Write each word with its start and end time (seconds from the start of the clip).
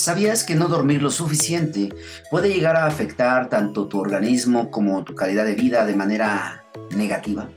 ¿Sabías 0.00 0.44
que 0.44 0.54
no 0.54 0.68
dormir 0.68 1.02
lo 1.02 1.10
suficiente 1.10 1.90
puede 2.30 2.48
llegar 2.48 2.74
a 2.74 2.86
afectar 2.86 3.50
tanto 3.50 3.86
tu 3.86 4.00
organismo 4.00 4.70
como 4.70 5.04
tu 5.04 5.14
calidad 5.14 5.44
de 5.44 5.54
vida 5.54 5.84
de 5.84 5.94
manera 5.94 6.64
negativa? 6.96 7.50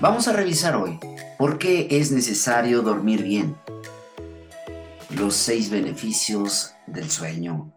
Vamos 0.00 0.26
a 0.26 0.32
revisar 0.32 0.74
hoy 0.74 0.98
por 1.38 1.58
qué 1.58 1.86
es 1.88 2.10
necesario 2.10 2.82
dormir 2.82 3.22
bien. 3.22 3.56
Los 5.10 5.36
seis 5.36 5.70
beneficios 5.70 6.74
del 6.88 7.08
sueño. 7.08 7.72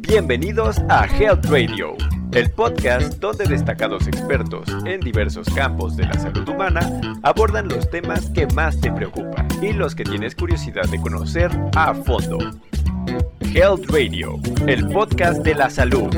Bienvenidos 0.00 0.78
a 0.88 1.06
Health 1.06 1.44
Radio 1.44 1.96
el 2.36 2.50
podcast 2.50 3.14
donde 3.14 3.46
destacados 3.46 4.06
expertos 4.06 4.68
en 4.84 5.00
diversos 5.00 5.48
campos 5.54 5.96
de 5.96 6.04
la 6.04 6.12
salud 6.18 6.46
humana 6.46 7.00
abordan 7.22 7.66
los 7.66 7.88
temas 7.90 8.28
que 8.28 8.46
más 8.48 8.78
te 8.78 8.92
preocupan 8.92 9.48
y 9.62 9.72
los 9.72 9.94
que 9.94 10.04
tienes 10.04 10.34
curiosidad 10.34 10.84
de 10.90 11.00
conocer 11.00 11.50
a 11.74 11.94
fondo. 11.94 12.36
Health 13.40 13.86
Radio, 13.88 14.38
el 14.66 14.86
podcast 14.88 15.38
de 15.44 15.54
la 15.54 15.70
salud. 15.70 16.14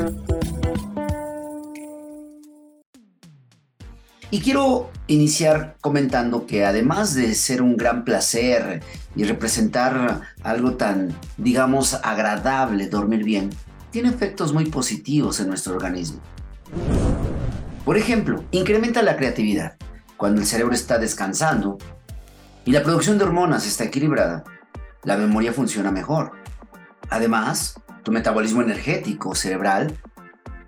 Y 4.29 4.41
quiero 4.41 4.91
iniciar 5.07 5.77
comentando 5.79 6.45
que 6.45 6.65
además 6.65 7.15
de 7.15 7.33
ser 7.33 7.61
un 7.61 7.77
gran 7.77 8.03
placer 8.03 8.83
y 9.15 9.23
representar 9.23 10.19
algo 10.43 10.73
tan, 10.73 11.15
digamos, 11.37 11.93
agradable 11.93 12.89
dormir 12.89 13.23
bien, 13.23 13.51
tiene 13.91 14.09
efectos 14.09 14.53
muy 14.53 14.65
positivos 14.65 15.39
en 15.39 15.47
nuestro 15.47 15.73
organismo. 15.73 16.19
Por 17.85 17.97
ejemplo, 17.97 18.43
incrementa 18.51 19.01
la 19.01 19.17
creatividad. 19.17 19.77
Cuando 20.17 20.41
el 20.41 20.47
cerebro 20.47 20.73
está 20.73 20.99
descansando 20.99 21.77
y 22.65 22.71
la 22.71 22.83
producción 22.83 23.17
de 23.17 23.23
hormonas 23.23 23.65
está 23.65 23.85
equilibrada, 23.85 24.43
la 25.03 25.17
memoria 25.17 25.53
funciona 25.53 25.91
mejor. 25.91 26.33
Además, 27.09 27.79
tu 28.03 28.11
metabolismo 28.11 28.61
energético 28.61 29.33
cerebral, 29.33 29.97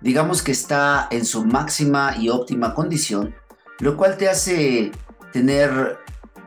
digamos 0.00 0.42
que 0.42 0.52
está 0.52 1.06
en 1.10 1.24
su 1.24 1.44
máxima 1.44 2.16
y 2.18 2.28
óptima 2.28 2.74
condición, 2.74 3.34
lo 3.78 3.96
cual 3.96 4.16
te 4.16 4.28
hace 4.28 4.90
tener 5.32 5.98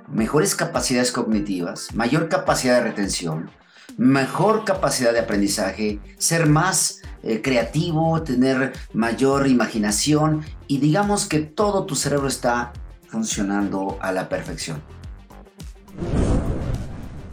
mejores 0.08 0.56
capacidades 0.56 1.12
cognitivas, 1.12 1.94
mayor 1.94 2.28
capacidad 2.28 2.76
de 2.76 2.84
retención, 2.84 3.50
mejor 3.98 4.66
capacidad 4.66 5.14
de 5.14 5.20
aprendizaje, 5.20 6.00
ser 6.18 6.48
más 6.48 7.02
eh, 7.24 7.42
creativo, 7.42 8.22
tener 8.24 8.74
mayor 8.94 9.48
imaginación 9.48 10.46
y 10.68 10.80
digamos 10.80 11.28
que 11.28 11.40
todo 11.40 11.86
tu 11.86 11.96
cerebro 11.96 12.28
está 12.28 12.74
funcionando 13.08 13.98
a 14.02 14.12
la 14.12 14.30
perfección. 14.30 14.82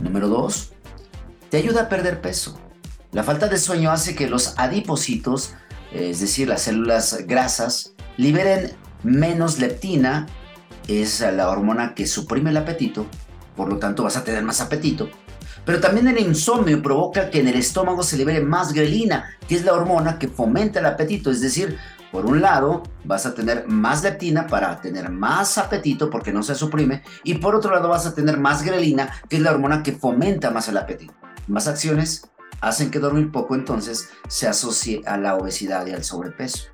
Número 0.00 0.28
2. 0.28 0.73
Te 1.50 1.56
ayuda 1.58 1.83
a 1.83 1.89
perder 1.89 2.20
peso. 2.20 2.58
La 3.12 3.23
falta 3.23 3.48
de 3.48 3.58
sueño 3.58 3.91
hace 3.91 4.14
que 4.14 4.28
los 4.28 4.58
adipocitos, 4.58 5.55
es 5.92 6.20
decir, 6.20 6.48
las 6.48 6.62
células 6.62 7.27
grasas, 7.27 7.92
liberen 8.17 8.73
menos 9.03 9.58
leptina, 9.58 10.27
es 10.89 11.20
la 11.20 11.48
hormona 11.50 11.95
que 11.95 12.06
suprime 12.06 12.50
el 12.50 12.56
apetito, 12.56 13.06
por 13.56 13.69
lo 13.69 13.78
tanto 13.78 14.05
vas 14.05 14.17
a 14.17 14.25
tener 14.25 14.42
más 14.42 14.61
apetito 14.61 15.11
pero 15.64 15.80
también 15.80 16.08
el 16.08 16.18
insomnio 16.18 16.82
provoca 16.82 17.30
que 17.30 17.41
en 17.41 17.48
el 17.48 17.56
estómago 17.56 18.02
se 18.02 18.16
libere 18.16 18.41
más 18.41 18.72
grelina, 18.72 19.36
que 19.48 19.56
es 19.56 19.64
la 19.64 19.74
hormona 19.74 20.18
que 20.18 20.28
fomenta 20.28 20.80
el 20.80 20.86
apetito. 20.86 21.30
Es 21.30 21.41
decir, 21.41 21.78
por 22.10 22.27
un 22.27 22.42
lado, 22.42 22.82
vas 23.05 23.27
a 23.27 23.34
tener 23.34 23.66
más 23.68 24.02
leptina 24.02 24.46
para 24.46 24.80
tener 24.80 25.08
más 25.10 25.56
apetito 25.58 26.10
porque 26.10 26.33
no 26.33 26.42
se 26.42 26.55
suprime. 26.55 27.02
Y 27.24 27.34
por 27.34 27.55
otro 27.55 27.72
lado, 27.72 27.88
vas 27.88 28.06
a 28.06 28.14
tener 28.14 28.38
más 28.38 28.62
grelina, 28.62 29.10
que 29.28 29.36
es 29.36 29.42
la 29.42 29.52
hormona 29.52 29.83
que 29.83 29.92
fomenta 29.92 30.50
más 30.50 30.68
el 30.68 30.77
apetito. 30.77 31.14
Más 31.46 31.68
acciones 31.68 32.28
hacen 32.60 32.90
que 32.90 32.98
dormir 32.98 33.33
poco 33.33 33.55
entonces 33.55 34.11
se 34.29 34.46
asocie 34.46 35.02
a 35.06 35.17
la 35.17 35.36
obesidad 35.36 35.86
y 35.86 35.92
al 35.92 36.05
sobrepeso. 36.05 36.68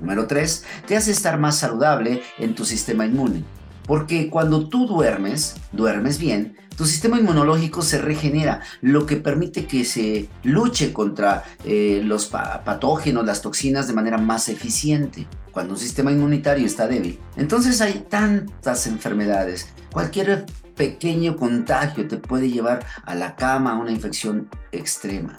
Número 0.00 0.26
3. 0.26 0.64
Te 0.86 0.96
hace 0.96 1.12
estar 1.12 1.38
más 1.38 1.58
saludable 1.58 2.22
en 2.38 2.54
tu 2.54 2.64
sistema 2.64 3.06
inmune. 3.06 3.42
Porque 3.86 4.30
cuando 4.30 4.68
tú 4.68 4.86
duermes, 4.86 5.56
duermes 5.72 6.18
bien, 6.18 6.56
tu 6.76 6.86
sistema 6.86 7.18
inmunológico 7.18 7.82
se 7.82 7.98
regenera, 7.98 8.60
lo 8.80 9.06
que 9.06 9.16
permite 9.16 9.66
que 9.66 9.84
se 9.84 10.28
luche 10.42 10.92
contra 10.92 11.44
eh, 11.64 12.00
los 12.04 12.26
patógenos, 12.26 13.24
las 13.24 13.42
toxinas 13.42 13.86
de 13.86 13.92
manera 13.92 14.18
más 14.18 14.48
eficiente. 14.48 15.26
Cuando 15.52 15.74
un 15.74 15.78
sistema 15.78 16.10
inmunitario 16.10 16.66
está 16.66 16.88
débil, 16.88 17.20
entonces 17.36 17.80
hay 17.80 18.04
tantas 18.08 18.86
enfermedades. 18.88 19.68
Cualquier 19.92 20.46
pequeño 20.74 21.36
contagio 21.36 22.08
te 22.08 22.16
puede 22.16 22.50
llevar 22.50 22.84
a 23.04 23.14
la 23.14 23.36
cama 23.36 23.72
a 23.72 23.78
una 23.78 23.92
infección 23.92 24.48
extrema. 24.72 25.38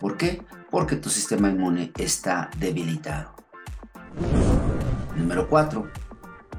¿Por 0.00 0.16
qué? 0.16 0.42
Porque 0.70 0.96
tu 0.96 1.08
sistema 1.08 1.50
inmune 1.50 1.92
está 1.98 2.50
debilitado. 2.58 3.32
Número 5.16 5.48
4 5.48 6.03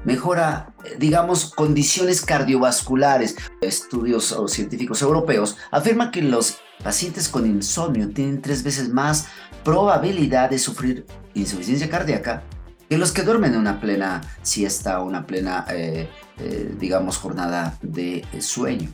mejora, 0.06 0.72
digamos, 0.98 1.52
condiciones 1.54 2.22
cardiovasculares. 2.22 3.36
Estudios 3.60 4.34
científicos 4.46 5.02
europeos 5.02 5.58
afirman 5.70 6.10
que 6.10 6.22
los 6.22 6.58
pacientes 6.82 7.28
con 7.28 7.44
insomnio 7.44 8.08
tienen 8.08 8.40
tres 8.40 8.62
veces 8.62 8.88
más 8.88 9.26
probabilidad 9.64 10.48
de 10.48 10.58
sufrir 10.58 11.04
insuficiencia 11.34 11.90
cardíaca 11.90 12.44
que 12.88 12.98
los 12.98 13.12
que 13.12 13.22
duermen 13.22 13.54
en 13.54 13.60
una 13.60 13.80
plena 13.80 14.20
siesta 14.42 15.00
o 15.00 15.06
una 15.06 15.26
plena, 15.26 15.66
eh, 15.70 16.08
eh, 16.38 16.74
digamos, 16.78 17.18
jornada 17.18 17.76
de 17.82 18.24
sueño. 18.40 18.88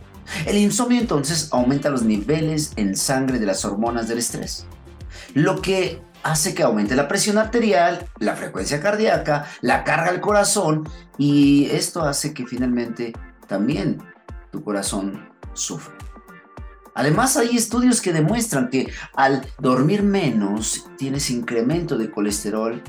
El 0.46 0.56
insomnio 0.56 0.98
entonces 0.98 1.48
aumenta 1.52 1.90
los 1.90 2.02
niveles 2.02 2.72
en 2.76 2.96
sangre 2.96 3.38
de 3.38 3.46
las 3.46 3.64
hormonas 3.66 4.08
del 4.08 4.18
estrés, 4.18 4.66
lo 5.34 5.60
que 5.60 6.00
hace 6.22 6.54
que 6.54 6.62
aumente 6.62 6.94
la 6.94 7.08
presión 7.08 7.38
arterial, 7.38 8.06
la 8.18 8.36
frecuencia 8.36 8.80
cardíaca, 8.80 9.46
la 9.60 9.84
carga 9.84 10.10
al 10.10 10.20
corazón 10.20 10.88
y 11.18 11.66
esto 11.66 12.02
hace 12.02 12.32
que 12.32 12.46
finalmente 12.46 13.12
también 13.46 14.02
tu 14.50 14.62
corazón 14.62 15.28
sufra. 15.52 15.94
Además 16.94 17.36
hay 17.36 17.56
estudios 17.56 18.00
que 18.00 18.12
demuestran 18.12 18.68
que 18.68 18.92
al 19.14 19.46
dormir 19.58 20.02
menos 20.02 20.86
tienes 20.98 21.30
incremento 21.30 21.96
de 21.96 22.10
colesterol 22.10 22.82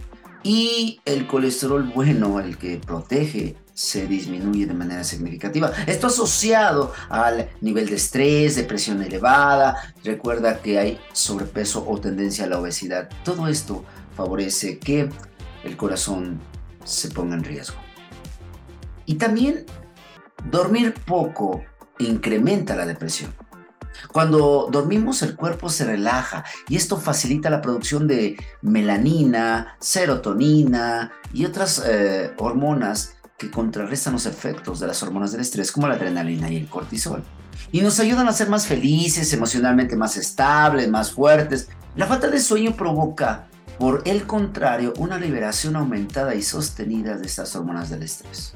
y 0.44 1.00
el 1.06 1.26
colesterol 1.26 1.84
bueno, 1.96 2.40
el 2.40 2.58
que 2.58 2.78
protege 2.78 3.56
se 3.74 4.08
disminuye 4.08 4.66
de 4.66 4.74
manera 4.74 5.04
significativa. 5.04 5.72
Esto 5.88 6.08
asociado 6.08 6.94
al 7.10 7.50
nivel 7.62 7.88
de 7.88 7.96
estrés, 7.96 8.56
de 8.56 8.64
presión 8.64 9.02
elevada, 9.02 9.94
recuerda 10.04 10.62
que 10.62 10.80
hay 10.80 11.00
sobrepeso 11.12 11.86
o 11.88 12.00
tendencia 12.00 12.46
a 12.46 12.48
la 12.48 12.60
obesidad. 12.60 13.10
Todo 13.24 13.48
esto 13.48 13.84
favorece 14.16 14.80
que 14.80 15.10
el 15.64 15.78
corazón 15.78 16.40
se 16.84 17.10
ponga 17.10 17.36
en 17.36 17.44
riesgo. 17.44 17.78
Y 19.06 19.16
también 19.16 19.66
dormir 20.50 20.94
poco 21.06 21.64
incrementa 22.00 22.76
la 22.76 22.86
depresión. 22.86 23.34
Cuando 24.12 24.70
dormimos 24.72 25.22
el 25.22 25.36
cuerpo 25.36 25.70
se 25.70 25.86
relaja 25.86 26.44
y 26.68 26.76
esto 26.76 26.98
facilita 26.98 27.50
la 27.50 27.62
producción 27.62 28.08
de 28.08 28.38
melanina, 28.62 29.76
serotonina 29.80 31.12
y 31.32 31.46
otras 31.46 31.84
eh, 31.86 32.34
hormonas 32.38 33.16
que 33.44 33.52
contrarrestan 33.52 34.14
los 34.14 34.26
efectos 34.26 34.80
de 34.80 34.88
las 34.88 35.04
hormonas 35.04 35.32
del 35.32 35.42
estrés 35.42 35.72
como 35.72 35.88
la 35.88 35.96
adrenalina 35.96 36.50
y 36.50 36.58
el 36.58 36.68
cortisol. 36.68 37.24
Y 37.72 37.82
nos 37.82 38.00
ayudan 38.00 38.28
a 38.28 38.34
ser 38.34 38.50
más 38.50 38.66
felices, 38.66 39.32
emocionalmente 39.34 39.96
más 39.96 40.18
estables, 40.18 40.90
más 40.90 41.12
fuertes. 41.12 41.70
La 41.96 42.08
falta 42.08 42.28
de 42.30 42.40
sueño 42.40 42.76
provoca, 42.76 43.48
por 43.78 44.02
el 44.06 44.26
contrario, 44.26 44.94
una 44.98 45.18
liberación 45.18 45.76
aumentada 45.76 46.36
y 46.36 46.42
sostenida 46.42 47.18
de 47.18 47.26
estas 47.26 47.56
hormonas 47.56 47.90
del 47.90 48.04
estrés. 48.04 48.56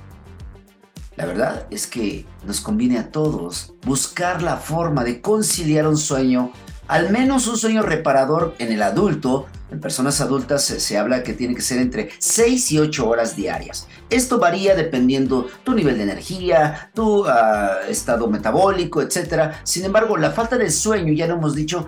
La 1.16 1.26
verdad 1.26 1.66
es 1.72 1.88
que 1.88 2.26
nos 2.46 2.62
conviene 2.62 3.00
a 3.00 3.12
todos 3.12 3.74
buscar 3.86 4.44
la 4.44 4.58
forma 4.58 5.04
de 5.04 5.20
conciliar 5.20 5.88
un 5.88 5.98
sueño, 5.98 6.52
al 6.88 7.10
menos 7.12 7.48
un 7.48 7.58
sueño 7.58 7.82
reparador 7.82 8.56
en 8.60 8.72
el 8.72 8.82
adulto. 8.82 9.48
En 9.70 9.82
personas 9.82 10.22
adultas 10.22 10.64
se, 10.64 10.98
habla 10.98 11.24
que 11.24 11.34
tiene 11.34 11.54
que 11.54 11.62
ser 11.62 11.80
entre 11.80 12.10
6 12.20 12.72
y 12.72 12.80
8 12.80 13.08
horas 13.08 13.36
diarias. 13.36 13.88
Esto 14.10 14.40
varía 14.40 14.76
dependiendo 14.76 15.48
tu 15.66 15.74
nivel 15.74 15.98
de 15.98 16.04
energía, 16.04 16.90
tu 16.94 17.26
ah, 17.26 17.80
estado 17.90 18.30
metabólico, 18.30 19.02
etc. 19.02 19.52
Sin 19.64 19.84
embargo, 19.84 20.16
la 20.16 20.32
falta 20.32 20.58
de 20.58 20.72
sueño, 20.72 21.12
ya 21.12 21.28
lo 21.28 21.34
hemos 21.36 21.54
dicho, 21.54 21.86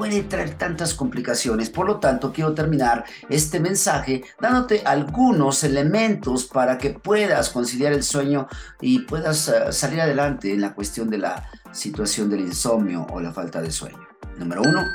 puede 0.00 0.22
traer 0.22 0.54
tantas 0.54 0.94
complicaciones. 0.94 1.68
Por 1.68 1.86
lo 1.86 1.98
tanto, 1.98 2.32
quiero 2.32 2.54
terminar 2.54 3.04
este 3.28 3.60
mensaje 3.60 4.24
dándote 4.40 4.80
algunos 4.86 5.62
elementos 5.62 6.46
para 6.46 6.78
que 6.78 6.88
puedas 6.88 7.50
conciliar 7.50 7.92
el 7.92 8.02
sueño 8.02 8.48
y 8.80 9.00
puedas 9.00 9.48
eh, 9.48 9.70
salir 9.72 10.00
adelante 10.00 10.54
en 10.54 10.62
la 10.62 10.72
cuestión 10.72 11.10
de 11.10 11.18
la 11.18 11.50
situación 11.70 12.30
del 12.30 12.40
insomnio 12.40 13.06
o 13.10 13.20
la 13.20 13.30
falta 13.30 13.60
de 13.60 13.70
sueño. 13.70 14.08
Número 14.38 14.62
uno, 14.62 14.86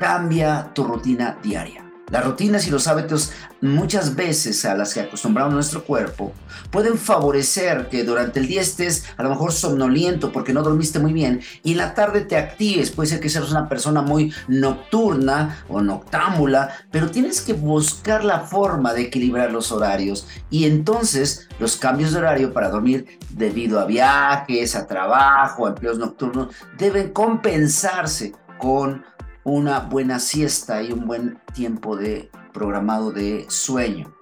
cambia 0.00 0.72
tu 0.74 0.82
rutina 0.82 1.38
diaria. 1.40 1.91
Las 2.12 2.26
rutinas 2.26 2.66
y 2.66 2.70
los 2.70 2.88
hábitos 2.88 3.32
muchas 3.62 4.14
veces 4.14 4.66
a 4.66 4.74
las 4.74 4.92
que 4.92 5.00
acostumbramos 5.00 5.54
nuestro 5.54 5.82
cuerpo 5.82 6.34
pueden 6.70 6.98
favorecer 6.98 7.88
que 7.88 8.04
durante 8.04 8.38
el 8.38 8.48
día 8.48 8.60
estés 8.60 9.06
a 9.16 9.22
lo 9.22 9.30
mejor 9.30 9.50
somnoliento 9.50 10.30
porque 10.30 10.52
no 10.52 10.62
dormiste 10.62 10.98
muy 10.98 11.14
bien 11.14 11.40
y 11.62 11.72
en 11.72 11.78
la 11.78 11.94
tarde 11.94 12.20
te 12.20 12.36
actives. 12.36 12.90
Puede 12.90 13.08
ser 13.08 13.20
que 13.20 13.30
seas 13.30 13.50
una 13.50 13.66
persona 13.66 14.02
muy 14.02 14.30
nocturna 14.46 15.64
o 15.70 15.80
noctámbula, 15.80 16.68
pero 16.90 17.10
tienes 17.10 17.40
que 17.40 17.54
buscar 17.54 18.24
la 18.24 18.40
forma 18.40 18.92
de 18.92 19.04
equilibrar 19.04 19.50
los 19.50 19.72
horarios 19.72 20.26
y 20.50 20.66
entonces 20.66 21.48
los 21.58 21.76
cambios 21.76 22.12
de 22.12 22.18
horario 22.18 22.52
para 22.52 22.68
dormir 22.68 23.18
debido 23.30 23.80
a 23.80 23.86
viajes, 23.86 24.76
a 24.76 24.86
trabajo, 24.86 25.64
a 25.64 25.70
empleos 25.70 25.96
nocturnos 25.96 26.48
deben 26.76 27.10
compensarse 27.10 28.34
con 28.58 29.02
una 29.44 29.80
buena 29.80 30.18
siesta 30.18 30.82
y 30.82 30.92
un 30.92 31.06
buen 31.06 31.40
tiempo 31.54 31.96
de 31.96 32.30
programado 32.52 33.10
de 33.10 33.46
sueño. 33.48 34.14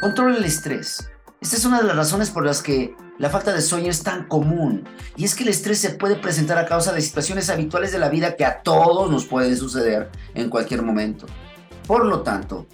Controla 0.00 0.36
el 0.36 0.44
estrés. 0.44 1.10
Esta 1.40 1.56
es 1.56 1.64
una 1.64 1.80
de 1.80 1.86
las 1.86 1.96
razones 1.96 2.30
por 2.30 2.44
las 2.44 2.62
que 2.62 2.94
la 3.18 3.30
falta 3.30 3.52
de 3.52 3.62
sueño 3.62 3.90
es 3.90 4.02
tan 4.02 4.26
común. 4.28 4.84
Y 5.16 5.24
es 5.24 5.34
que 5.34 5.44
el 5.44 5.50
estrés 5.50 5.78
se 5.78 5.90
puede 5.90 6.16
presentar 6.16 6.58
a 6.58 6.66
causa 6.66 6.92
de 6.92 7.00
situaciones 7.00 7.48
habituales 7.48 7.92
de 7.92 7.98
la 7.98 8.08
vida 8.08 8.36
que 8.36 8.44
a 8.44 8.62
todos 8.62 9.10
nos 9.10 9.24
pueden 9.24 9.56
suceder 9.56 10.10
en 10.34 10.50
cualquier 10.50 10.82
momento. 10.82 11.26
Por 11.86 12.04
lo 12.04 12.22
tanto, 12.22 12.66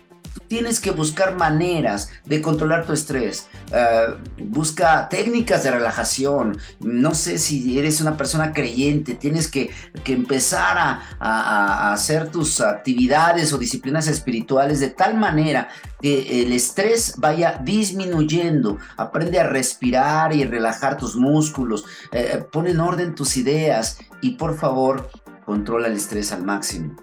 tienes 0.49 0.81
que 0.81 0.91
buscar 0.91 1.37
maneras 1.37 2.11
de 2.25 2.43
controlar 2.43 2.85
tu 2.85 2.93
estrés. 2.93 3.49
Eh, 3.73 4.07
busca 4.39 5.09
técnicas 5.09 5.63
de 5.65 5.71
relajación. 5.71 6.59
No 6.81 7.15
sé 7.15 7.39
si 7.39 7.79
eres 7.79 8.01
una 8.01 8.17
persona 8.17 8.53
creyente, 8.53 9.15
tienes 9.15 9.49
que, 9.49 9.71
empezar 10.05 10.77
a, 11.19 11.93
hacer 11.93 12.31
tus 12.31 12.61
actividades 12.61 13.53
o 13.53 13.59
disciplinas 13.59 14.09
espirituales 14.09 14.81
de 14.81 14.91
tal 14.91 15.17
manera 15.17 15.69
que 16.01 16.43
el 16.43 16.53
estrés 16.53 17.15
vaya 17.17 17.59
disminuyendo. 17.63 18.79
Aprende 18.97 19.41
a 19.41 19.45
respirar 19.45 20.35
y 20.35 20.45
relajar 20.45 20.99
tus 20.99 21.17
músculos. 21.17 21.85
Eh, 22.13 22.45
pon 22.53 22.67
en 22.67 22.81
orden 22.81 23.15
tus 23.15 23.37
ideas 23.37 23.99
y 24.21 24.33
por 24.33 24.59
favor 24.59 25.11
controla 25.47 25.89
el 25.89 25.95
estrés 25.95 26.31
al 26.33 26.45
máximo. 26.45 26.97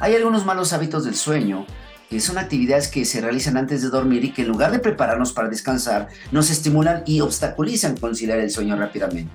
Hay 0.00 0.14
algunos 0.14 0.46
malos 0.46 0.72
hábitos 0.72 1.04
del 1.04 1.16
sueño 1.16 1.66
que 2.08 2.20
son 2.20 2.38
actividades 2.38 2.88
que 2.88 3.04
se 3.04 3.20
realizan 3.20 3.56
antes 3.56 3.82
de 3.82 3.88
dormir 3.88 4.24
y 4.24 4.32
que 4.32 4.42
en 4.42 4.48
lugar 4.48 4.72
de 4.72 4.78
prepararnos 4.78 5.32
para 5.32 5.48
descansar, 5.48 6.08
nos 6.32 6.50
estimulan 6.50 7.02
y 7.06 7.20
obstaculizan 7.20 7.96
conciliar 7.96 8.38
el 8.38 8.50
sueño 8.50 8.76
rápidamente. 8.76 9.30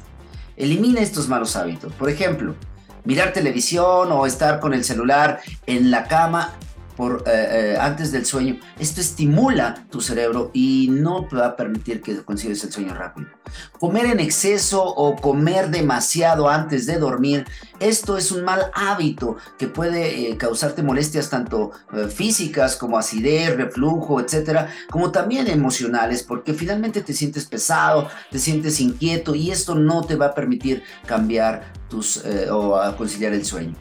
Elimina 0.57 1.01
estos 1.01 1.27
malos 1.27 1.55
hábitos. 1.55 1.93
Por 1.93 2.09
ejemplo, 2.09 2.55
mirar 3.05 3.33
televisión 3.33 4.11
o 4.11 4.25
estar 4.25 4.59
con 4.59 4.73
el 4.73 4.83
celular 4.83 5.41
en 5.67 5.91
la 5.91 6.07
cama 6.07 6.53
por, 6.95 7.23
eh, 7.25 7.73
eh, 7.73 7.77
antes 7.79 8.11
del 8.11 8.25
sueño, 8.25 8.59
esto 8.79 9.01
estimula 9.01 9.85
tu 9.89 10.01
cerebro 10.01 10.51
y 10.53 10.89
no 10.91 11.25
te 11.25 11.35
va 11.35 11.47
a 11.47 11.55
permitir 11.55 12.01
que 12.01 12.23
consigas 12.23 12.63
el 12.63 12.71
sueño 12.71 12.93
rápido. 12.93 13.27
Comer 13.79 14.05
en 14.07 14.19
exceso 14.19 14.83
o 14.83 15.15
comer 15.15 15.69
demasiado 15.69 16.49
antes 16.49 16.85
de 16.85 16.97
dormir, 16.97 17.45
esto 17.79 18.17
es 18.17 18.31
un 18.31 18.43
mal 18.43 18.71
hábito 18.73 19.37
que 19.57 19.67
puede 19.67 20.31
eh, 20.31 20.37
causarte 20.37 20.83
molestias 20.83 21.29
tanto 21.29 21.71
físicas 22.09 22.75
como 22.75 22.97
acidez, 22.97 23.55
reflujo, 23.55 24.19
etcétera, 24.19 24.69
como 24.89 25.11
también 25.11 25.47
emocionales, 25.47 26.23
porque 26.23 26.53
finalmente 26.53 27.01
te 27.01 27.13
sientes 27.13 27.45
pesado, 27.45 28.09
te 28.31 28.39
sientes 28.39 28.79
inquieto 28.79 29.35
y 29.35 29.51
esto 29.51 29.75
no 29.75 30.03
te 30.03 30.15
va 30.15 30.27
a 30.27 30.33
permitir 30.33 30.83
cambiar 31.05 31.71
tus 31.89 32.23
o 32.51 32.79
conciliar 32.97 33.33
el 33.33 33.45
sueño. 33.45 33.75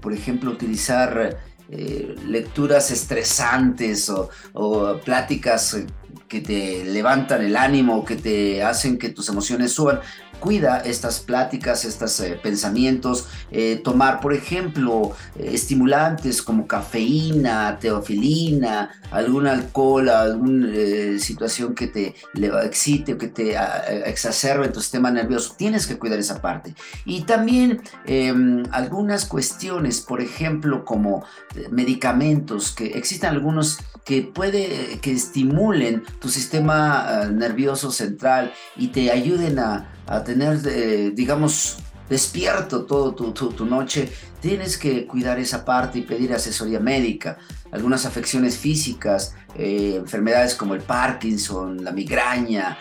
por 0.00 0.12
ejemplo, 0.12 0.50
utilizar 0.50 1.38
eh, 1.74 2.14
lecturas 2.28 2.90
estresantes 2.90 4.10
o, 4.10 5.00
pláticas 5.02 5.72
eh, 5.72 5.86
que 6.28 6.42
te 6.42 6.84
levantan 6.84 7.40
el 7.42 7.56
ánimo, 7.56 8.04
que 8.04 8.16
te 8.16 8.62
hacen 8.62 8.98
que 8.98 9.08
tus 9.08 9.30
emociones 9.30 9.72
suban 9.72 10.00
cuida 10.42 10.78
estas 10.78 11.20
pláticas, 11.20 11.84
estos 11.84 12.18
eh, 12.18 12.38
pensamientos, 12.42 13.28
eh, 13.52 13.80
tomar, 13.82 14.20
por 14.20 14.34
ejemplo, 14.34 15.12
eh, 15.38 15.50
estimulantes 15.52 16.42
como 16.42 16.66
cafeína, 16.66 17.78
teofilina, 17.78 18.90
algún 19.12 19.46
alcohol, 19.46 20.08
alguna 20.08 21.18
situación 21.20 21.76
que 21.76 21.86
te 21.86 22.16
excite 22.64 23.14
o 23.14 23.18
que 23.18 23.28
te 23.28 23.56
exacerbe 24.04 24.66
en 24.66 24.72
tu 24.72 24.80
sistema 24.80 25.12
nervioso. 25.12 25.54
Tienes 25.56 25.86
que 25.86 25.96
cuidar 25.96 26.18
esa 26.18 26.42
parte. 26.42 26.74
Y 27.04 27.22
también 27.22 27.80
em, 28.04 28.64
algunas 28.72 29.24
cuestiones, 29.26 30.00
por 30.00 30.20
ejemplo, 30.20 30.84
como 30.84 31.24
medicamentos, 31.70 32.72
que 32.72 32.86
existen 32.98 33.30
algunos 33.30 33.78
que 34.04 34.22
puede 34.22 34.98
que 35.00 35.12
estimulen 35.12 36.02
tu 36.18 36.28
sistema 36.28 37.28
nervioso 37.30 37.92
central 37.92 38.52
y 38.76 38.88
te 38.88 39.12
ayuden 39.12 39.60
a, 39.60 39.86
a 40.06 40.22
tener, 40.24 40.60
eh, 40.66 41.12
digamos, 41.14 41.78
despierto 42.08 42.84
todo 42.84 43.14
tu, 43.14 43.64
noche, 43.64 44.12
tienes 44.40 44.76
que 44.76 45.06
cuidar 45.06 45.38
esa 45.38 45.64
parte 45.64 46.00
y 46.00 46.02
pedir 46.02 46.32
asesoría 46.32 46.80
médica. 46.80 47.38
Algunas 47.70 48.04
afecciones 48.04 48.58
físicas, 48.58 49.34
eh, 49.56 49.94
enfermedades 49.96 50.54
como 50.54 50.74
el 50.74 50.82
Parkinson, 50.82 51.82
la 51.82 51.92
migraña, 51.92 52.76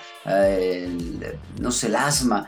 no 1.59 1.71
sé, 1.71 1.88
el 1.88 1.95
asma, 1.95 2.47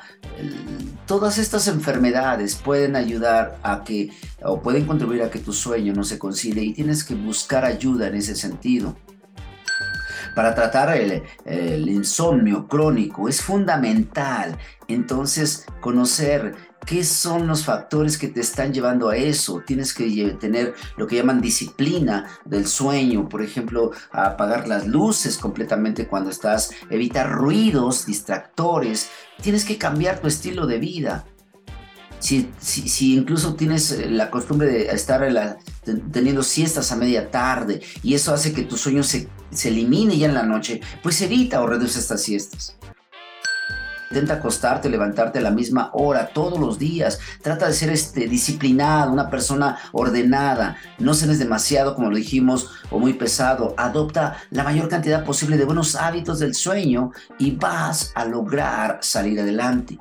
todas 1.08 1.38
estas 1.38 1.68
enfermedades 1.68 2.56
pueden 2.56 2.96
ayudar 2.96 3.58
a 3.64 3.84
que, 3.84 4.12
o 4.44 4.62
pueden 4.62 4.86
contribuir 4.86 5.24
a 5.24 5.32
que 5.32 5.40
tu 5.40 5.54
sueño 5.54 5.94
no 5.94 6.04
se 6.04 6.20
concilie 6.20 6.64
y 6.64 6.74
tienes 6.74 7.04
que 7.04 7.16
buscar 7.16 7.66
ayuda 7.66 8.08
en 8.08 8.16
ese 8.16 8.36
sentido 8.36 8.96
para 10.36 10.56
tratar 10.56 10.96
el, 10.96 11.24
insomnio 11.90 12.68
crónico 12.68 13.30
es 13.30 13.42
fundamental 13.42 14.58
entonces 14.88 15.66
conocer 15.80 16.56
qué 16.86 17.04
son 17.04 17.48
los 17.48 17.64
factores 17.64 18.18
que 18.18 18.28
te 18.28 18.42
están 18.42 18.74
llevando 18.74 19.10
a 19.10 19.16
eso. 19.16 19.62
Tienes 19.66 19.94
que 19.94 20.36
tener 20.40 20.74
lo 20.98 21.08
que 21.08 21.16
llaman 21.16 21.40
disciplina 21.40 22.28
del 22.46 22.68
sueño, 22.68 23.30
por 23.30 23.42
ejemplo, 23.42 23.92
apagar 24.12 24.68
las 24.68 24.86
luces 24.88 25.38
completamente 25.38 26.08
cuando 26.08 26.30
estás, 26.30 26.72
evitar 26.90 27.32
ruidos, 27.32 28.06
distractores. 28.06 29.10
Tienes 29.42 29.64
que 29.64 29.78
cambiar 29.78 30.20
tu 30.20 30.28
estilo 30.28 30.68
de 30.68 30.80
vida. 30.80 31.26
Si, 32.20 32.50
incluso 33.16 33.56
tienes 33.56 33.92
eh, 33.92 34.10
la 34.10 34.30
costumbre 34.30 34.68
de 34.68 34.86
estar 34.88 35.22
teniendo 36.12 36.42
siestas 36.42 36.90
a 36.92 36.96
media 36.96 37.30
tarde 37.30 37.82
y 38.02 38.14
eso 38.14 38.34
hace 38.34 38.54
que 38.54 38.64
tu 38.64 38.78
sueño 38.78 39.04
se, 39.04 39.28
se 39.56 39.70
elimine 39.70 40.18
ya 40.18 40.28
en 40.28 40.34
la 40.34 40.44
noche, 40.44 40.82
pues 41.02 41.22
evita 41.22 41.62
o 41.62 41.68
reduce 41.68 42.00
estas 42.00 42.22
siestas. 42.22 42.76
Intenta 44.14 44.36
acostarte, 44.36 44.90
levantarte 44.90 45.40
a 45.40 45.42
la 45.42 45.50
misma 45.50 45.90
hora 45.94 46.28
todos 46.28 46.60
los 46.60 46.78
días. 46.78 47.18
Trata 47.42 47.66
de 47.68 47.74
ser 47.74 47.90
este, 47.90 48.28
disciplinado, 48.28 49.12
una 49.12 49.28
persona 49.28 49.80
ordenada. 49.92 50.78
No 51.00 51.16
seas 51.16 51.40
demasiado, 51.40 51.96
como 51.96 52.12
lo 52.12 52.18
dijimos, 52.18 52.70
o 52.92 53.00
muy 53.00 53.14
pesado. 53.14 53.74
Adopta 53.76 54.38
la 54.52 54.64
mayor 54.64 54.88
cantidad 54.88 55.26
posible 55.26 55.58
de 55.58 55.66
buenos 55.66 55.96
hábitos 55.96 56.38
del 56.38 56.54
sueño 56.54 57.12
y 57.40 57.56
vas 57.56 58.12
a 58.14 58.26
lograr 58.26 59.00
salir 59.02 59.40
adelante. 59.40 59.98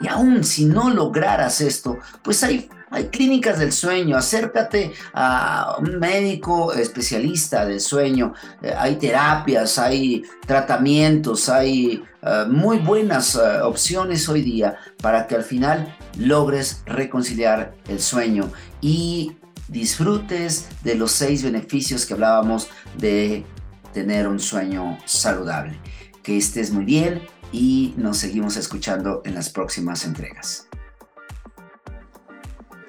Y 0.00 0.08
aún 0.08 0.42
si 0.42 0.64
no 0.64 0.90
lograras 0.90 1.60
esto, 1.60 1.98
pues 2.24 2.42
hay, 2.42 2.68
hay 2.90 3.08
clínicas 3.08 3.58
del 3.58 3.72
sueño, 3.72 4.16
acércate 4.16 4.92
a 5.12 5.76
un 5.78 5.98
médico 5.98 6.72
especialista 6.72 7.64
del 7.66 7.80
sueño, 7.80 8.32
eh, 8.62 8.72
hay 8.76 8.96
terapias, 8.96 9.78
hay 9.78 10.22
tratamientos, 10.46 11.48
hay 11.48 12.04
eh, 12.22 12.44
muy 12.48 12.78
buenas 12.78 13.34
eh, 13.34 13.60
opciones 13.62 14.28
hoy 14.28 14.42
día 14.42 14.76
para 15.02 15.26
que 15.26 15.34
al 15.34 15.42
final 15.42 15.96
logres 16.18 16.82
reconciliar 16.86 17.74
el 17.88 18.00
sueño 18.00 18.50
y 18.80 19.32
disfrutes 19.68 20.68
de 20.84 20.94
los 20.94 21.10
seis 21.12 21.42
beneficios 21.42 22.06
que 22.06 22.14
hablábamos 22.14 22.68
de 22.96 23.44
tener 23.92 24.28
un 24.28 24.38
sueño 24.38 24.98
saludable. 25.04 25.78
Que 26.22 26.36
estés 26.36 26.70
muy 26.70 26.84
bien 26.84 27.22
y 27.52 27.94
nos 27.96 28.18
seguimos 28.18 28.56
escuchando 28.56 29.22
en 29.24 29.34
las 29.34 29.50
próximas 29.50 30.04
entregas. 30.04 30.68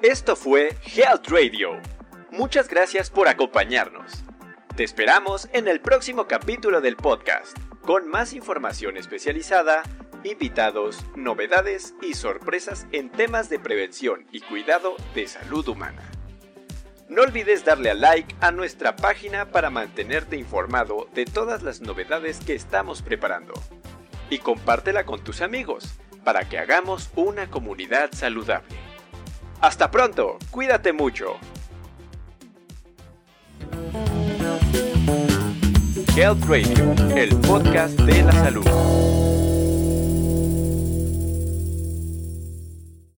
Esto 0.02 0.36
fue 0.36 0.76
Health 0.94 1.26
Radio. 1.26 1.80
Muchas 2.30 2.68
gracias 2.68 3.10
por 3.10 3.26
acompañarnos. 3.26 4.22
Te 4.76 4.84
esperamos 4.84 5.48
en 5.52 5.66
el 5.66 5.80
próximo 5.80 6.28
capítulo 6.28 6.80
del 6.80 6.94
podcast, 6.94 7.58
con 7.80 8.06
más 8.06 8.32
información 8.32 8.96
especializada, 8.96 9.82
invitados, 10.22 11.04
novedades 11.16 11.94
y 12.00 12.14
sorpresas 12.14 12.86
en 12.92 13.10
temas 13.10 13.50
de 13.50 13.58
prevención 13.58 14.24
y 14.30 14.38
cuidado 14.38 14.94
de 15.16 15.26
salud 15.26 15.66
humana. 15.66 16.08
No 17.08 17.22
olvides 17.22 17.64
darle 17.64 17.90
a 17.90 17.94
like 17.94 18.36
a 18.40 18.52
nuestra 18.52 18.94
página 18.94 19.50
para 19.50 19.68
mantenerte 19.68 20.36
informado 20.36 21.08
de 21.12 21.24
todas 21.24 21.64
las 21.64 21.80
novedades 21.80 22.38
que 22.38 22.54
estamos 22.54 23.02
preparando 23.02 23.52
y 24.30 24.38
compártela 24.38 25.04
con 25.04 25.24
tus 25.24 25.40
amigos 25.40 25.98
para 26.22 26.48
que 26.48 26.58
hagamos 26.58 27.10
una 27.16 27.50
comunidad 27.50 28.12
saludable. 28.12 28.87
Hasta 29.60 29.90
pronto, 29.90 30.38
cuídate 30.50 30.92
mucho. 30.92 31.36
Health 36.16 36.44
Radio, 36.48 36.94
el 37.16 37.36
podcast 37.40 37.98
de 38.00 38.22
la 38.22 38.32
salud. 38.32 39.17